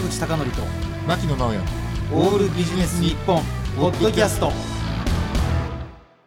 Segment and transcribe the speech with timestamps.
[0.00, 0.62] 坂口孝則と
[1.06, 1.60] 牧野直哉。
[2.14, 3.42] オールビジネス日本
[3.76, 4.50] ポッドキャスト。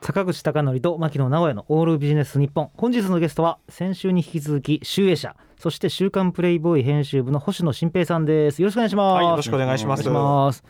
[0.01, 2.69] 坂口孝則と牧野直哉のオールビジネス日本。
[2.77, 8.61] 本日のゲストは先週に引き続き集英社そして週刊プレイボーイ編集部の星野新平さんです。
[8.61, 10.63] よろしくお願いします、はい、よろしくお願いします。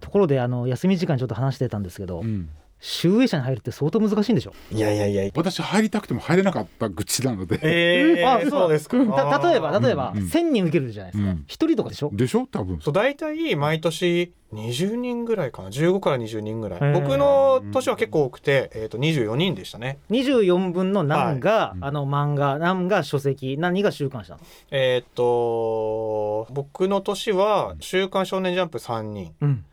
[0.00, 2.48] ところであの休み時間にちょっと話してたんですけど、うん
[2.80, 4.52] 集英社に入るって相当難しいんでしょ？
[4.70, 5.30] いやいやいや。
[5.34, 8.98] 私入りたくても入れなかった口なので、え あー、そうですか。
[9.04, 10.22] た例えば例えば、うん。
[10.22, 10.28] うん。
[10.28, 11.30] 1000人受けるじゃないですか。
[11.30, 11.44] うん。
[11.46, 12.10] 一、人とかでしょ？
[12.12, 12.46] でしょ？
[12.46, 12.78] 多分。
[12.80, 16.92] そう大体毎年20人ぐらいかな？15から20人ぐらい。
[16.92, 19.98] 僕の年は結構多くて、えー、と24人でしたね。
[20.10, 21.78] 24分の何が、い。
[21.80, 24.42] あの漫画何が書籍何が週刊誌なの？
[24.70, 29.64] えっ、と僕の年は「週刊少年ジャンプ」3人、うん。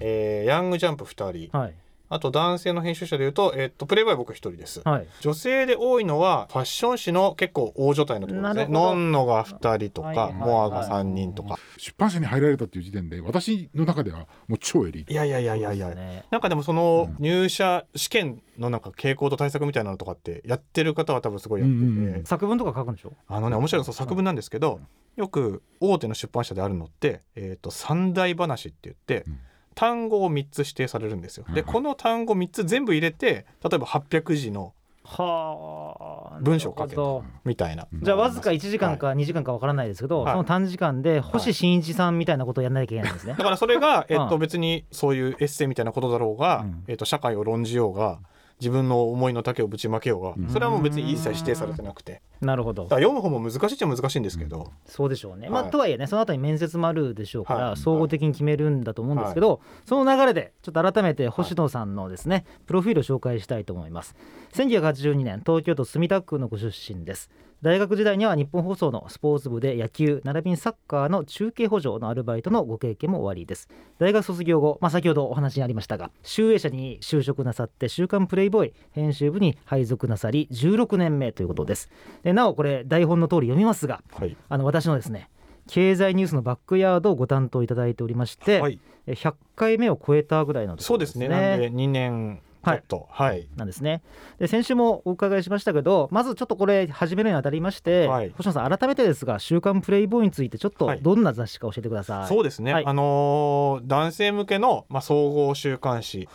[0.00, 1.56] えーヤングジャンプ2人。
[1.58, 1.74] はい
[2.14, 4.82] あと男性の編集者でいうと,、えー、とプレイボーイ僕1人です。
[4.84, 5.06] はい。
[5.20, 8.42] 女性で多いのはファッション誌の結構大所帯のところですね。
[8.42, 8.78] なるほど。
[8.78, 15.12] ノンノが2人とか、はいはいモアが3人とか、出版社に入られたっていう時点で私の中ではもう超エリート。
[15.12, 16.24] いやいやいやいやいや、ね。
[16.30, 23.12] なんかでもその入社試験のなんか傾向と対策みたいなのとかってやってる方は多分すごいやってて、うんうんうん作文とか書くんでしょ？
[23.26, 24.78] あのね面白いのそう作文なんですけど、
[25.16, 29.38] よく大手の出版社であるのって、えー、と三大話って言って、うん
[29.74, 31.44] 単語を3つ指定されるんですよ。
[31.54, 31.66] でうん。
[31.66, 34.72] この単語3つ全部入れて例えば800字の
[35.04, 36.38] はあ。
[36.40, 37.24] 文章を書けなるほど。
[37.44, 37.86] みたいな。
[37.92, 40.32] じゃあわずか1時間か2時間かわからないですけど、はい。
[40.32, 43.34] その短時間で星新一さんみたいなことをやらなきゃいけないんですね。
[43.36, 43.44] だ。
[43.44, 46.84] からそれが、えっとうん別にそういうエッセイみたいなことだろうが、うん。
[46.88, 48.18] えっと社会を論じようが
[48.64, 50.48] 自分の思いの丈をぶちまけようが、うん。
[50.48, 52.22] それはもう別に一切指定されてなくて。
[52.40, 52.84] なるほど。
[52.84, 55.50] だから読む方も難しいっちゃ難しいんですけど、そうでしょうね。
[55.50, 57.76] まあはいとはいえねその後に面接もあるでしょうから、はい。
[57.76, 64.16] 総合的に決めるんだと思うんですけど、その流れでちょっと改めて星野さんのですね、プロフィールを紹介したいと思います。
[64.54, 67.30] 1982年東京都墨田区のご出身です。
[67.64, 73.70] 大学時代には日本放送のスポーツ部で野球並びにサッカーの中継補助のアルバイトのご経験もおありです。
[73.98, 81.90] 大学卒業後、まあ、先ほどお話にありましたが集英社に就職なさって「週刊プレイボーイ」編集部に配属なさり16年目ということです。
[82.22, 84.36] でなおこれ台本の通り読みますがはい。
[84.50, 85.30] あの私のですね
[85.66, 91.28] 経済ニュースのバックヤードをご担当いただいておりまして、はい、え100回目を超えたぐらいのところそうですね。
[91.28, 93.06] なんで2年ちょっと。
[93.10, 94.02] はい、なんですね。
[94.38, 98.32] で先週もお伺いしましたけどまずちょっとこれ始めるにあたりまして、はい。
[98.36, 101.02] 星野さん改めてですが「週刊プレイボーイ」についてちょっとはい。
[101.02, 102.26] どんな雑誌か教えてください。
[102.26, 102.86] そうですね、はい。
[102.86, 106.28] あのー男性向けの、まあ、総合週刊誌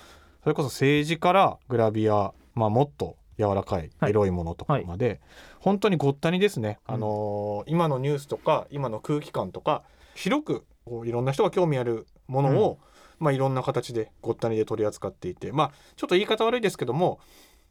[0.43, 4.11] それこそ政治からグラビア、まあ、もっと柔らかいはい。
[4.11, 5.21] エロいものとかまで、
[5.59, 6.95] 本当にごったにですね、うん。
[6.95, 9.83] あのー今のニュースとか今の空気感とか
[10.15, 12.79] 広くこういろんな人が興味あるものを、
[13.19, 17.19] まあ、いろんな形でごったにで取り扱っていてまあちょっと言い方悪いですけども、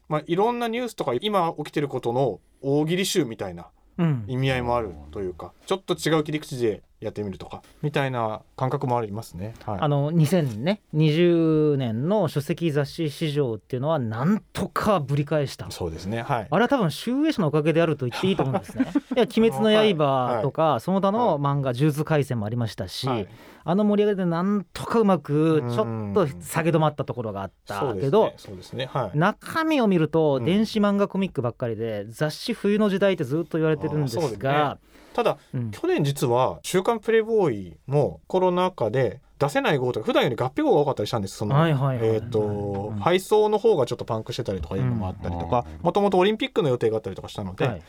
[0.07, 3.67] まあ、いろんなニュースとか今起きてることの大喜利集みたいな
[3.97, 4.25] うん。
[4.27, 9.53] 意味合いもあるというかちょっと違う切り口でやってみるとかみたいな感覚もありますね。
[9.65, 16.21] はい、あの2020年の書籍雑誌市場っていうのはなんとかぶり返したそうですね。
[16.21, 16.47] はい。
[16.49, 18.87] あれは多分集英社のおかげであると言っていいと思うんですね。
[19.15, 23.27] いや「鬼滅の刃」とか、その他の漫画「呪術廻戦」もありましたし、はい
[23.69, 28.33] あの盛り上がりでなんとかうまくちょっと下げ止まったところがあったけど、
[28.73, 28.89] ね。
[28.91, 29.17] はい。
[29.17, 34.79] 中身を見るとうん電子漫画コミックばっかりで、雑誌冬の時代ってずっと言われてるんですが、
[35.13, 35.71] ただうん。
[35.71, 41.37] 去年実は週刊プレイボーイもコロナ禍で出せない号とか普段より合併号が多かったりしたんです。
[41.37, 42.99] そのはいはいはいえっ、と、うん。
[42.99, 47.81] 配送の方がちょっとパンクしてたりとかいうのもあったりとか、もともとオリンピックの予定があったりとかしたので、はい。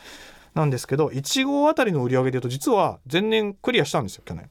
[0.53, 4.49] なんですけど1号あたりの売り上げでいうと実は前年クリアしたんですよ去年。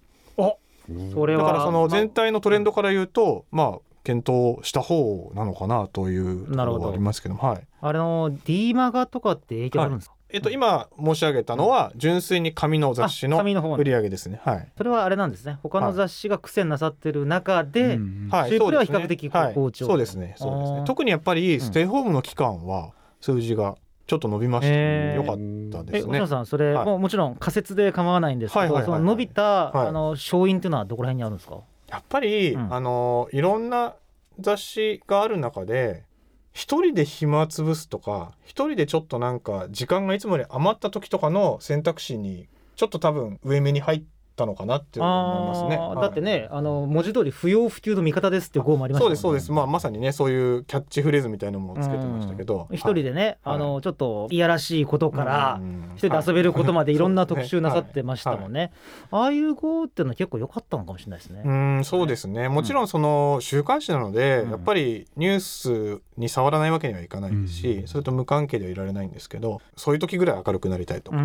[1.12, 1.44] それは。
[1.44, 7.66] だからその全体のトレンドから言うと、まあ検討した方なのかなというとこなるほどろはありますけどもはい。
[7.80, 13.42] あれの D マガとかって影響あるんですか、えっと今申し上げたのは純粋に紙の雑誌の
[13.76, 14.40] 売り上げですね。
[14.44, 14.68] はい。
[14.76, 15.58] それはあれなんですね。
[15.62, 18.50] 他の雑誌が苦戦なさってる中で、うんはい。
[18.50, 18.98] シュープレはそうですね。
[18.98, 19.54] 比較的はい。
[19.54, 19.86] 好調。
[19.86, 20.34] そうですね。
[20.36, 20.82] そうですね。
[20.86, 23.76] 特にやっぱりステイホームの期間は数字が
[24.06, 25.22] ちょっと伸びまして、へー。
[25.22, 26.18] よかったですね。
[26.18, 26.26] え星野。
[26.26, 26.86] さんそれ、はい。
[26.86, 28.98] もうもちろん仮説で構わないんですけど、はいはいはいはい。
[28.98, 29.88] その伸びた、はい。
[29.88, 31.58] あの勝因っていうのはどこら辺にあるんですか？
[31.88, 32.72] やっぱり、うん。
[32.74, 33.94] あのいろんな
[34.38, 36.04] 雑誌がある中で
[36.52, 45.76] 一人で暇つぶすとか一人でちょっとなんか時間がいつもより余った時とかの選択肢にちょっと多分上目に入ってたのかなって思いますね。
[45.76, 45.96] はい。
[46.00, 49.16] だってねあの文字通り不要不急の味方ですっていう号もありましたね。
[49.16, 52.68] そうですそうです、まあ、まさにねそういうキャッチフレーズみたいなのもつけてましたけど。
[52.72, 53.56] 一人でね、はい。
[53.56, 55.60] あのちょっといやらしいことから、
[55.96, 58.72] 一人で遊べることまでいろんな特集なさってましたもんね。
[59.10, 61.42] ああいう号っていうのは結構良かったのかもしれないですね。
[61.44, 62.48] うんそうですね。
[62.48, 64.50] もちろんその週刊誌なので、うん。
[64.50, 67.88] やっぱりニュースに触らないわけにはいかないですし、うん。
[67.88, 71.18] それと無関係ではいられないんですけどそういう時ぐらい明るくなりたいとか、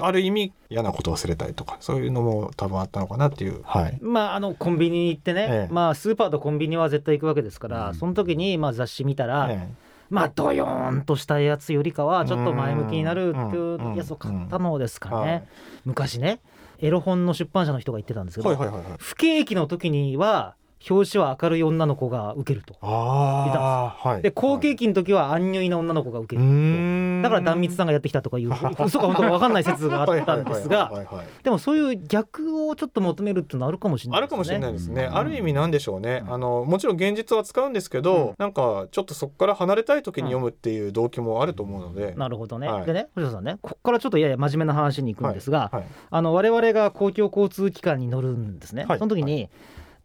[0.00, 3.62] ある意味嫌なことを忘れたいとかそういうのもも多分あったのかなっていう。
[3.64, 3.98] はい。
[4.00, 5.72] まああのコンビニに行ってね、ええ。
[5.72, 7.94] まあスーパーとコンビニは絶対行くわけですから、うん。
[7.94, 9.68] その時にまあ雑誌見たら、え
[10.10, 15.48] まあドヨーンとしたやつよりかはちょっと前向きになるってうんいうやつを買ったのですかね、はい。
[15.84, 16.40] 昔ね
[16.78, 18.92] エロ本の出版社の人が言ってたんですけど、はいはいはいはい。
[18.98, 20.54] 不景気の時には
[20.88, 22.76] 表紙は明るい女の子が受けると。
[22.80, 24.22] ああはい。
[24.22, 28.52] で好景気の時はアンニュイな女の子が受けうるだから断蜜さんがやってきたとかいう
[28.84, 31.26] 嘘か本当か分かんない説があったんですがはいはいはいはいはい。
[31.42, 35.04] でもそういう逆をちょっと求めるっていうのはあるかもしれないあるかもしれないですね。
[35.04, 35.16] うん。
[35.16, 36.22] ある意味なんでしょうね。
[36.26, 36.32] うん。
[36.34, 38.34] あのもちろん現実は使うんですけど、うん。
[38.38, 42.14] なんかちょっとそこから離れたい時に読むっていう動機もあると思うので。
[42.16, 42.86] なるほどね、はい。
[42.86, 45.84] でね星野さんねここからちょっとやや真面目な話に行くんですが、はい。
[46.10, 48.98] あの我々が公共交通機関に乗るんですね、はい。
[48.98, 49.50] その時に、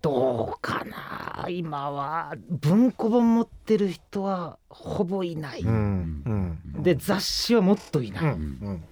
[0.03, 1.47] どうかな。
[1.49, 6.59] 今は文庫本持ってる人はほぼいない、うん。
[6.75, 6.83] うん。
[6.83, 8.31] で雑誌はもっといない、うん。
[8.31, 8.83] うん。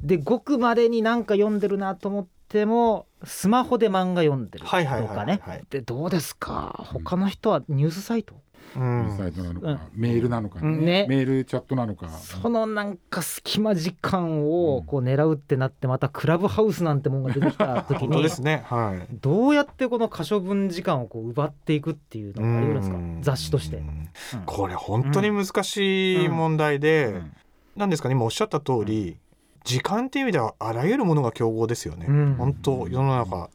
[0.00, 6.86] でごくまれになんか読んでるなと思ってもスマホで漫画読んでるとはいはいはいはいかねでどうですか？
[6.94, 8.34] 他の人はニュースサイト、
[8.76, 9.16] うん。
[9.16, 9.78] サイトなのか、うん。
[9.94, 11.06] メールなのか、うんね。
[11.08, 18.62] メールチャットなのか、そのなんか隙間時間をうんこう狙うってなってまたクラブハウスなんてもんが出てきた時に本当ですね。
[18.66, 19.14] はい。
[19.20, 22.96] どうやってこの可処分時間をこう奪っていくっていうのがあり得るんですか？
[22.96, 23.22] うん。
[23.22, 23.76] 雑誌として。
[23.76, 23.80] う。
[23.80, 23.84] ん。
[23.84, 24.08] うん。
[24.46, 27.32] これ本当に難しい問題で、うん。
[27.76, 29.16] なんですかね今おっしゃった通り、
[29.64, 32.06] 時間っていう意味ではあらゆるものが競合ですよね。
[32.08, 32.34] うん。
[32.36, 33.50] 本当世の中。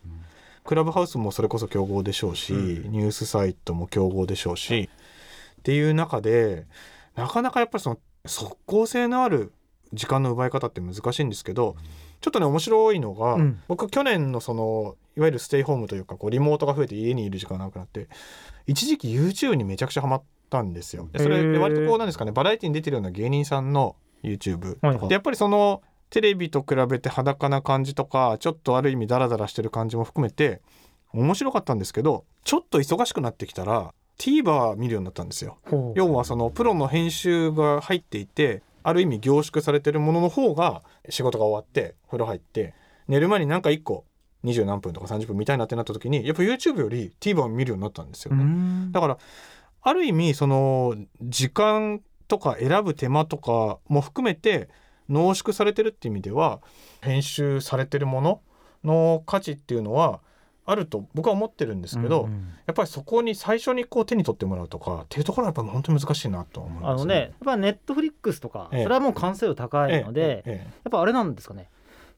[0.64, 2.92] クラブハウスもそれこそ競合でしょうし、うん。
[2.92, 4.90] ニュースサイトも競合でしょうし
[5.66, 6.68] っていう中で
[7.16, 9.52] なかなかやっぱりその即効性のある
[9.94, 11.76] 時間の奪い方って難しいんですけど
[12.22, 13.60] ちょっとね面白いのが、うん。
[13.68, 18.08] 僕去年のそのいわゆるステイホームというかこうリモートが増えて家にいる時間がなくなって
[18.68, 21.10] 一時期 YouTube にめちゃくちゃハマったんですよ。
[21.12, 25.82] でそれ割とこうなんですかねバラエティに出てるような芸人さんの YouTube、でやっぱりその
[26.12, 30.62] テレビと比べて裸な感じとかちょっとある意味ダラダラしてる感じも含めて
[31.12, 35.58] 面白かったんですけどちょっと忙しくなってきたら TVer 見るようになったんですよ。
[35.96, 42.74] 要はそのプロの編集が入っていてある意味凝縮されてるものの方が仕事が終わって風呂入って
[43.08, 44.06] 寝る前になんか1個
[44.44, 48.44] 20何分とか30分見たいなってなった時にやっぱ YouTube より TVer を見るようになったんですようね。
[48.44, 49.18] んだから
[49.82, 54.70] ある意味その時間とか選ぶ手間とかも含めて
[55.10, 56.62] 濃縮されてるっていう意味では
[57.02, 58.42] 編集されてるもの
[58.84, 60.22] の価値っていうのは
[60.68, 62.40] あると僕は思ってるんですけど、うんうん。
[62.66, 68.82] やっぱりそこに最初にこう手に取ってもらうとかっていうところはやっぱ本当に難しいなと思います、あのねやっぱネットフリックスとかそえ。
[68.82, 71.70] えれはもう完成度高いのでやえええっぱあれなんですかね。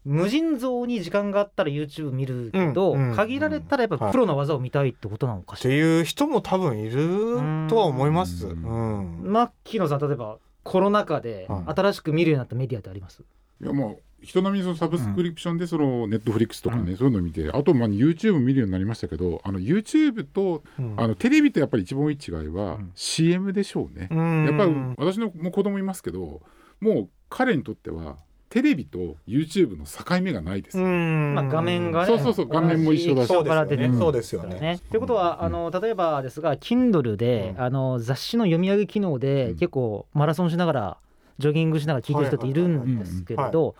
[0.06, 8.48] 無尽蔵に時間があったら YouTube 見るけどうんうん限られたらやっぱプロの技を見たいってことなのかえってしらいう人も多分いるとは思います。
[8.48, 9.28] ううん。
[9.28, 11.74] んマッキーノさん例えばコロナ禍ではい。
[11.76, 13.22] 新しく見るようになったメディアってあります？
[13.22, 13.26] い
[13.66, 20.94] やもう人並みのサブスクリプションでそのネットフリックスとかね、そういうのを見てあとまあ YouTube 見るようになりましたけどあの YouTube とうん。
[20.98, 22.92] あのテレビとやっぱり一番多い違いはうん。
[22.96, 24.10] CM でしょうね。
[24.12, 24.46] うん。
[24.46, 26.42] やっぱり私のもう子供いますけど
[26.80, 28.18] もう彼にとっては
[28.50, 30.80] テレビと YouTube の境目がないです。
[30.80, 31.36] うん。
[31.36, 33.28] まあ、画面がねそうそうそう画面も一緒だし。
[33.28, 34.80] そうですよね。
[34.90, 37.62] ということは、あの例えばですが Kindle で、うん。
[37.62, 39.58] あの雑誌の読み上げ機能で、うん。
[39.58, 40.98] 結構マラソンしながら
[41.38, 43.76] ジョギングしながら聞いてる人っているんですけれど、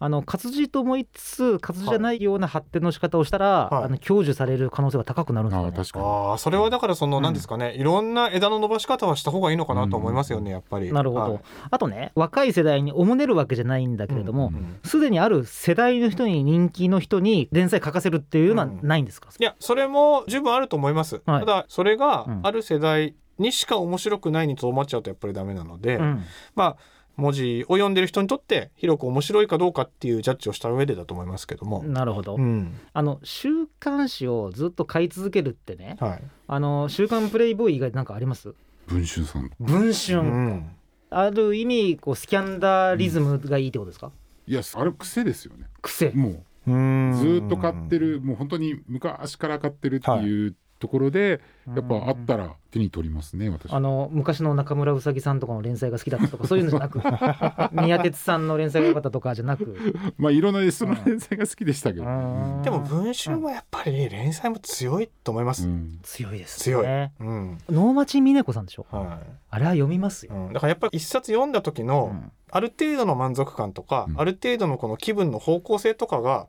[0.00, 5.66] あの活字と思いつつ活字じゃないような発展の仕方をしたら、はいあの享受される可能性が高くなるんですかね。
[5.66, 6.04] ああ確かに。
[6.04, 7.22] ああそれはだからそのうん。
[7.24, 10.92] 何ですかね、いろんな枝の伸ばし方はした方がいいのかなと思いますよね、やっぱり。
[10.92, 14.80] なるほど、はいあとね若い世代におもねるわけじゃないんだけれどもうんうん。
[14.84, 18.80] すで、にある世代の人に人気の人に連載書かせるっていうのはうん。
[18.86, 21.22] ないんですか、いやそれも十分あると思います。
[21.26, 21.40] はい。
[21.40, 22.40] ただそれがうん。
[22.44, 26.22] ある世代にしか面白くないにとどまっちゃうとやっぱりダメなので、うん。
[26.54, 26.76] まあ
[27.18, 31.82] 文字を読んでる人にとって広く面白いかどうかっていうジャッジをした上でだと思いますけども。
[31.82, 32.78] なるほど、うん。
[32.92, 35.96] あの週刊誌をずっと買い続けるってね。
[36.00, 36.22] はい。
[36.46, 38.54] あの週刊プレイボーイ以外で何かあります？
[38.86, 39.50] 文春さん。
[39.58, 40.70] 文春、うん。
[41.10, 44.12] ある意味こうスキャンダリズムがいいってことですか、
[44.46, 45.66] いやあれ癖ですよね。
[45.82, 46.10] 癖。
[46.10, 46.28] も
[46.66, 46.70] う。
[46.70, 47.12] うん。
[47.14, 53.72] ずーっと買ってるもう本当に昔から買ってるっていうところで、やっぱあったら手に取りますね私。
[53.72, 57.00] あの昔の中村うさぎさんとかの連載が好きだったとかそういうのじゃなく
[57.72, 59.76] 宮鉄さんの連載が良かったとかじゃなく。
[60.16, 62.06] まあいろんなその連載が好きでしたけど。
[62.06, 62.62] うん。
[62.62, 65.66] でも文春はやっぱり連載も強いと思います。
[65.66, 65.98] うん。
[66.02, 66.86] 強いです強い。
[66.86, 67.58] ねうん。
[67.68, 68.86] 能町みね子さんでしょ？
[68.90, 69.20] は
[69.50, 70.28] あれは読みますい。
[70.28, 70.52] よ、うん。
[70.52, 72.32] だからやっぱり一冊読んだ時の、うん。
[72.50, 74.20] ある程度の満足感とか、うん。
[74.20, 76.46] ある程度のこの気分の方向性とかが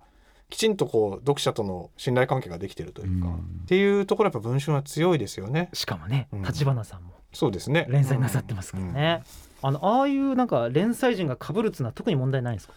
[0.50, 3.34] きちんとこう読者との信頼関係ができてるというか、うん。
[3.36, 3.38] っ
[3.68, 5.70] ていうところやっぱ文春は強いですよね。
[5.74, 6.41] しかもねうん。
[6.41, 7.13] 立花さんも。
[7.32, 7.86] そうですね。
[7.89, 9.24] 連載なさってますからね、
[9.62, 12.74] あのああいうなんか連載陣が被るっつうのは特に問題ないんですか？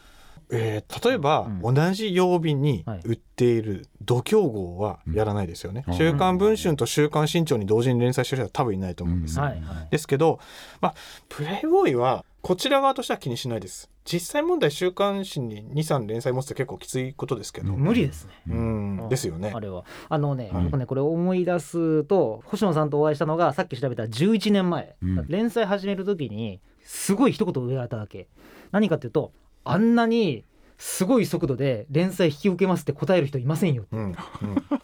[0.51, 1.75] えー例えば、うん。
[1.75, 5.95] 同じ曜日にはい売っている度胸号はやらないですよね、うん。
[5.95, 9.45] 週刊文春と週刊新潮に同時に連載してる人は多分いないと思うんです、うん。
[9.47, 9.89] はいはい。
[9.91, 10.39] ですけど、
[10.83, 10.95] まあ、
[11.31, 13.89] プレイボーイはこちら側としては気にしないです。
[14.05, 17.79] 実際問題週刊誌に23連載持つって結構きついことですけど、うん。
[17.79, 18.33] 無理ですね。
[18.49, 18.99] うん。
[19.03, 19.09] うん。
[19.09, 19.53] ですよね。
[19.55, 19.85] あれは。
[20.09, 20.65] あのね、はい。
[20.65, 25.27] 僕ねこれ思い出すと星野さんとお会いしたのがさっき調べたら11年前、うん。
[25.29, 28.27] 連載始める時にすごい一言言われたわけ。
[28.73, 29.33] 何かっていうと
[29.65, 30.45] あんなに
[30.85, 34.17] すごい速度で連載引き受けますって答える人いませんようんうん、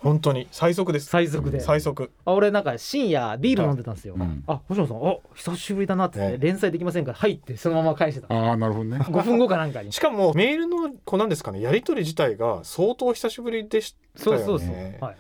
[0.00, 0.46] 本当に。
[0.52, 1.06] 最速です。
[1.06, 1.58] 最速で。
[1.58, 2.12] 最速。
[2.24, 4.44] あ俺なんか深夜ビール飲んでたんですよ、うん。
[4.46, 6.20] あ星野さんあ久しぶりだなって。
[6.20, 8.32] 言って、ええ連載できませんから入ってそのまま返してた。
[8.32, 8.98] ああなるほどね。
[8.98, 9.92] 5分後かなんかに。
[9.92, 14.44] しかもメールのこうなんですかねやり取り自体が相当久しぶりでしたよね。
[14.44, 15.16] そうそうそう、はい、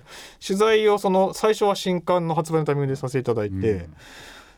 [0.46, 3.94] 取材をその最初は新刊の発売のタイミングでさせていただいて、うん。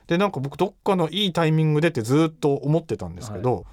[0.06, 3.64] でなんか僕どっかのいいタイミングでってずっと思ってたんですけど、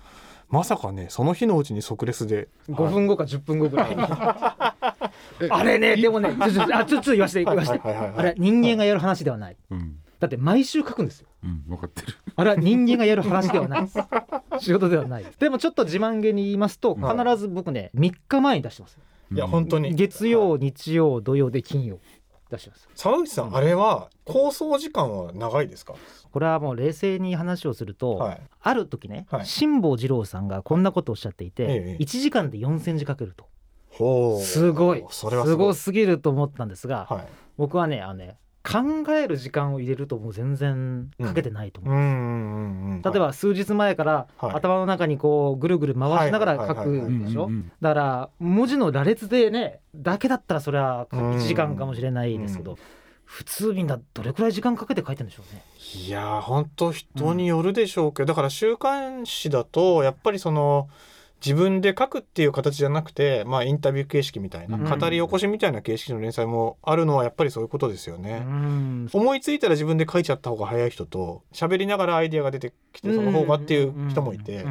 [0.50, 2.48] まさかねその日のうちに即レスで。
[2.70, 4.02] 5分後か10分後ぐらいに。
[5.42, 7.80] えあれねでもねちょちょあちょちょっと言わせて言わせて。
[7.90, 9.58] あれ人間がやる話ではない。
[9.72, 9.98] うん。
[10.20, 11.28] だって毎週書くんですよ。
[11.44, 12.14] うん分かってる。
[12.36, 13.88] あれは人間がやる話ではない。
[14.60, 15.26] 仕事ではない。
[15.38, 17.38] でもちょっと自慢げに言いますと必はい。
[17.38, 18.98] ず僕ね3日前に出してます。
[19.32, 19.94] いや本当に。
[19.94, 22.00] 月曜日曜土曜で金曜
[22.50, 22.88] 出してます。
[22.96, 25.94] 沢口さん、あれは構想時間は長いですか？
[26.32, 28.42] これはもう冷静に話をすると、はい。
[28.62, 29.46] ある時ね、はい。
[29.46, 33.48] 辛坊治郎さんがこんなことをおっしゃっていて、ええ1時間で4センチかけると。
[34.42, 35.04] すごい。
[35.10, 35.74] それはすごい。
[35.74, 37.28] すごすぎると思ったんですが、はい。
[37.58, 38.38] 僕はねあのね
[38.70, 42.12] 考える時間を入れるともう全然かけてないと思う、うんうんう
[42.90, 43.02] んうん。
[43.02, 44.56] 例えば数日前からはい。
[44.56, 47.46] 頭の中にこうぐるぐる回しながら書くでしょ？
[47.46, 52.78] うんうんだから文字の羅列でねだけだったらそれは1時間かもしれないですけど、うん。
[53.24, 55.62] 普通みんなどれくらい時間かけて書いてるんでしょうね。
[56.06, 60.88] いやー本当人によるでしょうけど、だから週刊誌だとやっぱりその
[61.46, 64.84] 自分で書くっていう形じゃなくて、まあ、インタビュー形式みたいな、うん。
[65.00, 68.40] 語り起こしみたいな形式の連載もあるのはやっぱりそういうことですようね。
[68.40, 69.10] ん。
[69.12, 74.66] 思いついたら自分で書いちゃった方が早い人と喋りながらアイデアが出てきてその方がっていう人もいて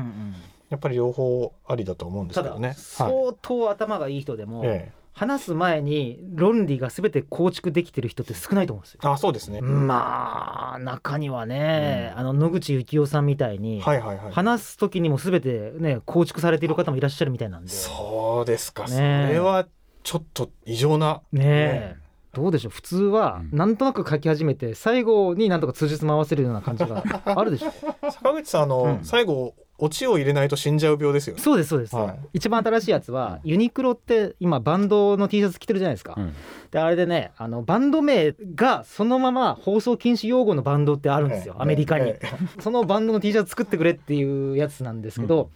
[0.68, 2.68] やっぱり両方ありだと思うんですけどね。
[2.68, 9.00] はい相当頭がいい人でも、え話す前に論理が全て構築できてる人って少ないと思うんですよ。
[9.02, 9.62] え、あそうですね。
[9.62, 14.32] まあ中にはね、あの野口幸雄さんみたいに、はいはいはい。
[14.32, 17.70] 話す時にも全てね構築されている方もいらっしゃるみたいなんで。
[17.70, 18.88] そうですか、ね。
[19.28, 19.66] それは
[20.02, 21.22] ちょっと異常な。
[21.32, 21.96] ねえ。
[22.34, 22.72] どうでしょう。
[22.72, 23.56] 普通はうん。
[23.56, 27.72] なんとなく書き始めて最後になんとか通じつ回せるような感じがあるでしょ
[28.12, 28.98] 坂口さんあの、うん。
[29.02, 31.42] 最後オチを入れないと死んじゃう病ですよね。
[31.42, 32.18] そうですそうです、はい。
[32.34, 36.30] 一番新しいやつはユニクロって今バンドの T シャツ着てるじゃないですか、はい
[36.70, 42.28] であれでねあのバンド名がそのまま放送禁止用語のバンドってあるんですよ、ええアメリカに、ええ
[42.60, 45.50] そのバンドの T シャツ作ってくれっていうやつなんですけど、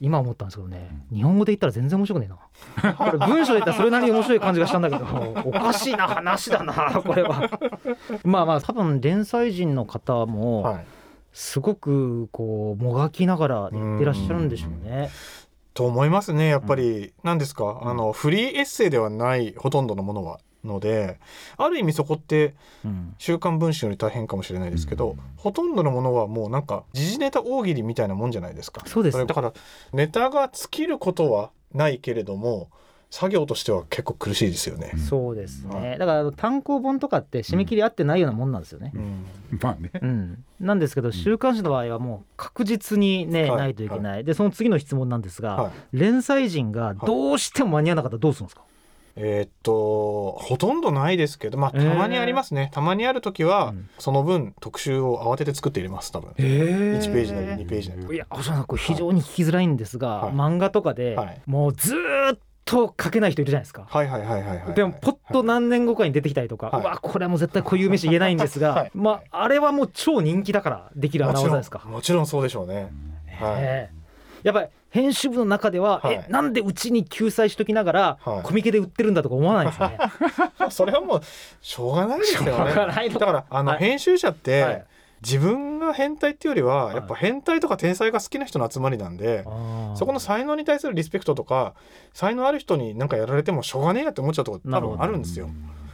[0.00, 2.94] 今思ったんですけどね日本語で言ったら全然面白くねえな。
[2.94, 5.04] これ文章で言ったらそれなりに面白い感じがしたんだけど
[5.44, 7.48] おかしいな話だなこれは。
[8.24, 10.86] まあまあ多分連載人の方もはい。
[11.38, 15.10] すごくこうもがきながら言ってらっしゃるんでしょうね。
[15.74, 17.80] と思いますねやっぱり、何ですか？
[17.82, 21.20] あのフリーエッセイではないほとんどのものはので
[21.58, 25.20] ある意味そこってうん「週刊文春」より大変かもしれないですけど、うん。
[25.36, 28.82] ほとんどのものはもうなんか時事ネタ大喜利みたいなもんじゃないですか？
[28.86, 29.18] そうです。
[29.18, 29.52] れだから
[29.92, 32.70] ネタが尽きることはないけれども
[33.10, 34.92] 作業としては結構苦しいですよね。
[35.08, 38.92] そうですはねだから単行本とかって締め切り合ってないようなもんなんですよね。
[38.94, 39.24] うん。
[39.60, 39.90] まあね。
[40.02, 45.72] うん、なんですけど週刊誌の場合はもう確実にね、はいないといけない、でその次の質問なんですが、はい。
[45.92, 48.62] 連載陣がどうしても間に合わなかったらどうするんですか、
[49.16, 51.88] えーっとほとんどないですけどまあえー。
[51.88, 53.88] たまにありますね、たまにある時は、うん。
[53.98, 58.14] その分特集を慌てて作って入れます多分、え1ページなり2ページなり。
[58.14, 60.32] いや星野さんこれ非常に聞きづらいんですが、はい。
[60.34, 61.40] 漫画とかで、はい。
[61.46, 63.86] もうずーっと書けない人いるじゃないですか。
[63.88, 66.82] はいはいはいはいはいでもポッと何年後かに出てきたりとか、はい。
[66.82, 68.90] うわこれはもう絶対固有名詞言えないんですが、 はい。
[68.92, 71.82] まああれはもう超人気だからできる穴もちろん技ですか。
[71.86, 72.92] もちろんそうでしょうね、
[73.40, 73.54] はい。
[73.58, 73.96] ええ。
[74.42, 76.14] やっぱり編集部の中では、はい。
[76.14, 78.42] えなんでうちに救済しときながら、はい。
[78.42, 79.98] コミケで売ってるんだとか思わないですよね。
[80.70, 81.20] それはもう
[81.62, 82.50] しょうがないですよね。
[82.50, 83.78] しょうがないのだからあの、はい。
[83.78, 84.84] 編集者って、はい
[85.22, 86.96] 自分が変態っていうよりは、い。
[86.96, 89.44] やっぱ変態とか天才が好きな人の集まりなんで、
[89.94, 91.74] そこの才能に対するリスペクトとか
[92.12, 95.48] 才能ある人に何かやられてもしょうがねえなって思っちゃうとこ多分あるんですよ。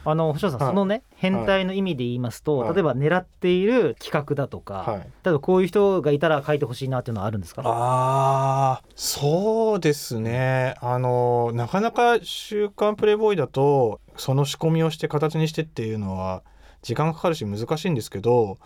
[0.05, 0.67] あの星野さん、はい。
[0.71, 2.73] そのね変態の意味で言いますと、はい。
[2.73, 7.61] 例えば狙っている企画だとか、はい、例えばこういう人がいたら書いてほしいなっていうのはあるんですか？
[7.65, 10.75] あーそうですね。
[10.81, 16.43] あのなかなか「週刊プレイボーイ」だとその仕込みをして形にしてっていうのは
[16.81, 18.57] 時間かかるし難しいんですけど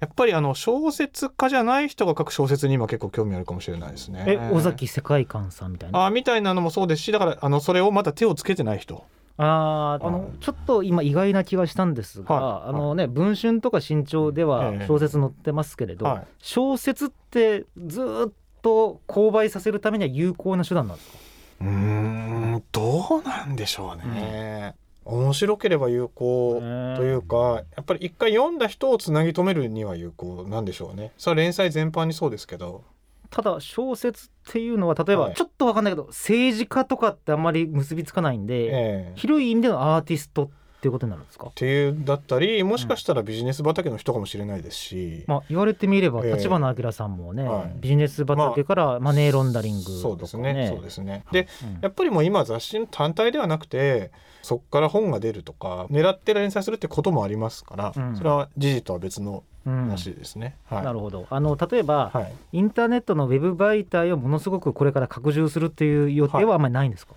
[0.00, 4.24] やっぱりあの小説家じゃない人が書く小説に今結構興味あるかもしれないですね。
[4.26, 6.06] え尾崎世界観さんみたいな？
[6.06, 9.04] あみたいなのもそうですしだからあのそれをまだ手をつけてない人。
[9.40, 12.68] あーあのちょっと今意外な気がしたんですが、はい。
[12.70, 14.86] あのね文春とか新潮ではええ。
[14.86, 16.26] 小説載ってますけれど、はい。
[16.40, 21.18] 小説ってずーっと購買させるためには有効な手段なんですか？
[21.60, 24.74] うーんどうなんでしょうね、
[25.08, 26.60] 面白ければ有効
[26.96, 31.12] というかやっぱり一回読んだ人をつなぎ止めるには有効なんでしょうね。
[31.16, 32.84] それは連載全般にそうですけど。
[33.30, 35.34] ただ小説っていうのは例えばはい。
[35.34, 39.12] ちょっと分かんないけど、政治家とかってあんまり結びつかないんで、ええ。
[39.16, 40.54] 広い意味でのアーティストって
[40.86, 41.46] いうことになるんですか？
[41.48, 46.36] っていうだったりもしかしたらビジネス畑の人かもしれないですし、まあ、言われてみればええ。
[46.36, 47.72] 立花明さんもね、はい。
[47.80, 50.00] ビジネス畑からマネーロンダリングとか、ね。
[50.02, 50.72] そうですね。
[50.72, 51.24] そうですね。
[51.32, 51.78] でうん。
[51.80, 58.16] やっぱりもう今雑誌の単体ではなくてそこから本が出るとか狙って連載するってこともありますから、うん。
[58.16, 59.74] それは事実とは別のうん。
[59.88, 60.84] 話ですね、はい。
[60.84, 61.26] なるほど。
[61.28, 67.14] あの例えば、はい、インターネットのウェブ媒体をものすごくこれから拡充するっていう予定はあんまりないんですか、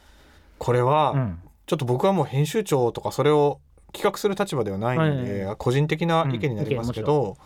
[0.58, 1.40] これは、うん
[1.72, 3.62] ちょっと僕はもう編集長とかそれを
[3.94, 5.56] 企画する立場ではないので、はい。
[5.56, 7.38] 個人的な意見になりますけど、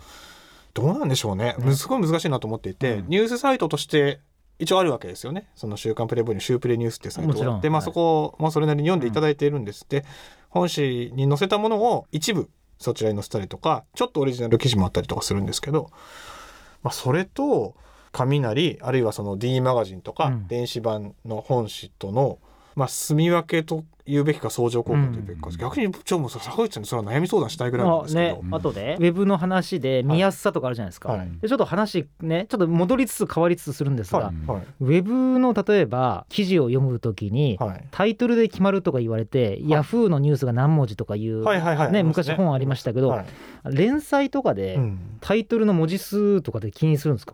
[0.74, 1.76] どうなんでしょうね、ね。
[1.76, 3.06] すごい難しいなと思っていて、うん。
[3.08, 4.20] ニュースサイトとして
[4.58, 5.48] 一応あるわけですよね。
[5.56, 7.56] その「週刊プレイボーイ」の「週プレニュース」っていうサイトもちろん。
[7.58, 7.86] がで、まあ、はい。
[7.86, 10.04] そこもそれなりに読んでいただいているんです、で
[10.50, 15.92] 本誌に載せたものを一部そちらに載せたりとかちょっとオリジナル記事もあったりとかするんですけど、
[16.82, 17.76] まあ、それと
[18.12, 20.48] 紙なりあるいはその D マガジンとかうん。
[20.48, 22.40] 電子版の本誌との、
[22.76, 25.58] まあ、住み分けと言うべきか相乗効果と言うべきか、うん。
[25.58, 28.98] 逆にちょもう坂口さんにそれは悩み相談したいぐらいなんまあですけど、ね、後で。
[29.00, 31.32] ウェブの話で見やすさとかあるじゃないですか、はい。
[31.42, 34.52] でちょっと話ねちょっと戻りつつ変わりつつするんですが、はい。
[34.52, 34.64] はい。
[34.80, 37.84] ウェブの例えば記事を読むときに、はい。
[37.92, 41.62] タイトルで決まるとか言われて、ヤフーのニュースが何文字とかいう、はい。
[41.62, 41.76] はい。
[41.76, 41.92] はい。
[41.92, 43.26] ね、昔本ありましたけど、はい。
[43.72, 45.18] 連載とかでうん。
[45.20, 47.34] タイトルの文字数とかで気にするんですか、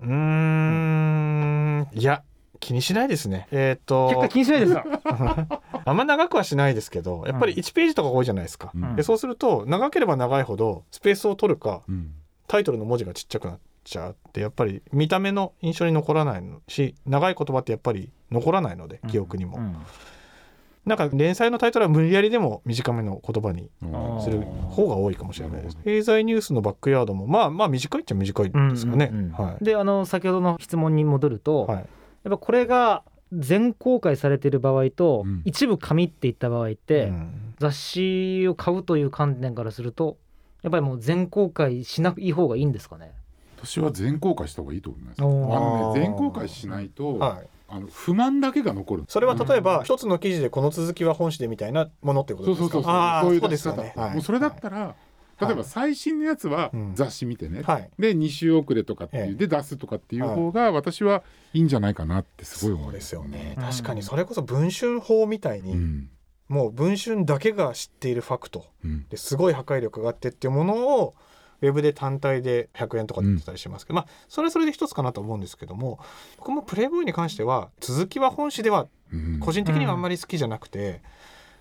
[0.00, 1.86] うーん。
[1.92, 2.22] いや
[2.58, 3.48] 気にしないですね。
[3.50, 4.08] えっ、と。
[4.08, 4.84] 結果気にしないですか？
[5.84, 8.96] あんま長くはしないですけどやっぱり1ページとか多いじゃないですか、うん。
[8.96, 12.14] でそうすると長ければ長いほどスペースを取るかうん。
[12.46, 19.76] タイトルの文字がちっちゃくなっちゃうってやっぱり見た目の印象に残らないのし長い言葉ってやっぱり残らないので記憶にも、うん。
[20.86, 29.32] なんか連載のタイトルは無理やりでも短めの言葉にあする方が多いかもしれないです経済ニュースのバックヤードもまあまあ短いっちゃ短いですかね、うんうんうん。
[29.32, 29.64] はい。
[29.64, 31.76] であの先ほどの質問に戻ると、はい。
[31.76, 31.86] やっ
[32.30, 35.42] ぱこれが全公開されている場合と、うん。
[35.44, 37.54] 一部紙っていった場合って、うん。
[37.58, 40.16] 雑誌を買うという観点からすると
[40.62, 43.12] やっぱりもう全公開しない方がいいんですかね？
[43.62, 45.20] 私は全公開した方がいいと思います。
[45.20, 47.46] あのね全公開しないと、はい。
[47.68, 49.04] あの不満だけが残る。
[49.06, 52.62] それは例えば一つの記事でこの続きは本誌でみたいなものってことですか？
[52.62, 53.40] そうそうそうそう。
[53.40, 54.14] そうですよね、はい。
[54.14, 54.94] もうそれだったら、
[55.40, 56.94] 例えば最新のやつはうん。
[56.94, 57.90] 雑誌見てね、はい。
[57.98, 59.34] で2週遅れとかっていう、ええ。
[59.34, 61.22] で出すとかっていう方が私は
[61.52, 63.54] いいんじゃないかなってすごい思そうですよね。
[63.56, 63.64] うん。
[63.64, 64.02] 確かに。
[64.02, 66.10] それこそ文春法みたいに、うん。
[66.48, 68.66] もう文春だけが知っているファクト。
[68.84, 69.06] うん。
[69.08, 71.14] ですごい破壊力があってっていうものを
[71.62, 76.00] ウェブで単体で100円とかで売ってたりしますけど、まあそれはそれで一つかなと思うんですけども
[76.38, 79.40] 僕もプレイボーイに関しては続きは本誌ではうん。
[79.40, 81.02] 個人的にはあんまり好きじゃなくて、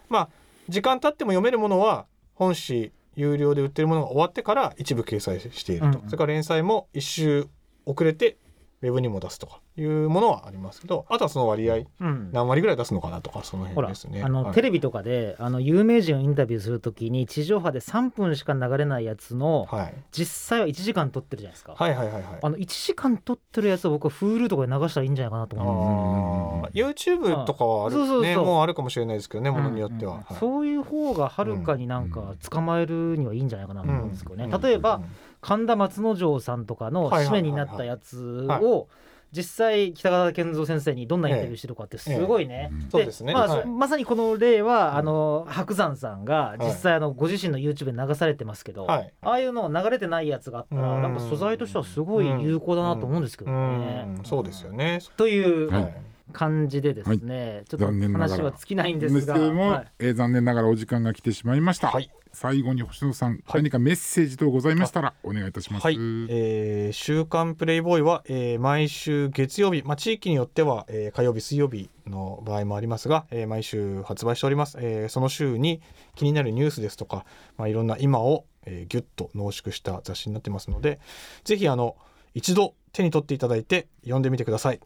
[0.08, 0.30] まあ
[0.70, 7.48] 時間経っても読めるものは本誌有料で売ってるものが終わってから一部掲載していると、うんそれから連載も一周
[7.86, 8.38] 遅れて
[8.82, 12.30] ウェブにも出すとかいうものはありますけどあとはその割合うん。
[12.32, 14.24] 何割ぐらい出すのかなとかその辺ですね。
[14.24, 14.54] あの、はい。
[14.54, 22.24] テレビとかであの有名人をインタビューするときに地上波で3分しか流れないやつの、はい、実際は1時間撮ってるじゃないですか、はいはいはいはい。
[22.42, 27.20] あの1時間撮ってるやつを僕は Hulu とかで流したらいいんじゃないかなと思うんですあー。
[27.20, 30.38] YouTube とかはあるそうそうそうねもうあるかもしれないですけどねものによっては、うんうんはい。
[30.40, 34.62] そういう方がはるかになんか捕まえるにはいいんじゃないかなと思うんですけどね、うん。
[34.62, 35.06] 例えば、うん。
[35.42, 37.42] 神田松之丞さんとかのはいはいはいはい。
[37.42, 38.64] 締めになったやつはい。
[38.64, 38.88] を
[39.32, 42.70] 実際北川健三先生にどんなインタビューしてるかってすごいね。
[42.72, 42.90] うん。
[42.90, 43.34] そうですね。
[43.34, 43.62] まあはい。
[43.64, 44.96] そまさにこの例は、うん。
[44.98, 49.14] あの白山さんが実際あのご自身の YouTube で流されてますけど、はい。
[49.22, 51.02] ああいうの流れてないやつがあったら、うん。
[51.02, 54.06] なんか素材としてはすごい有効だなと思うんですけどね。
[54.18, 54.24] うん。
[54.24, 55.00] そうですよね。
[55.18, 55.94] というはい
[56.32, 59.34] 感じでですね、ちょっと話は尽きないんでですすが。
[59.34, 59.88] けども、はい。
[60.00, 62.12] えー残念ながらお時間が来てしまいました、はい。
[62.32, 63.42] 最後に星野さん、はい。
[63.64, 65.96] 何かメッセージ等ございましたらお願いいたします、はい、
[66.30, 75.82] えー週刊プレイボーイは、えー毎週月曜日、まあ、地域によっては、えー火曜日水曜日の場合もありますが、えー毎週発売しております、えーその週に
[76.16, 77.26] 気になるニュースですとか、
[77.58, 81.00] まあ、いろんな今を、えーギュッと濃縮した雑誌になってますので
[81.44, 81.96] ぜひあの
[82.36, 84.80] 一度手に取っていただいて読んでみてください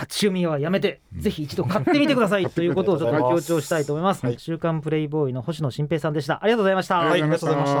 [0.00, 2.46] 立ち読みはやめて、ぜひ一度買ってみてください。
[2.54, 4.24] ということをちょっと強調したいと思います。
[4.24, 4.38] はい。
[4.38, 6.38] 週刊プレイボーイの星野新平さんでした。
[6.40, 6.98] ありがとうございました。
[6.98, 7.22] はい。
[7.22, 7.78] ありがとうございました。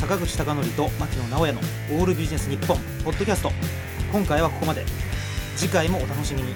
[0.00, 1.60] た坂口孝則と牧野直哉の
[2.00, 3.52] 「オールビジネス日本ポッドキャスト。
[4.10, 4.84] 今回はここまで。
[5.56, 6.54] 次回もお楽しみに